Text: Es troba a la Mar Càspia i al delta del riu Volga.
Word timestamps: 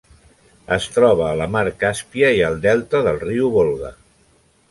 Es 0.75 0.87
troba 0.93 1.25
a 1.25 1.35
la 1.41 1.47
Mar 1.57 1.63
Càspia 1.83 2.33
i 2.39 2.43
al 2.47 2.57
delta 2.65 3.05
del 3.09 3.23
riu 3.27 3.51
Volga. 3.59 3.93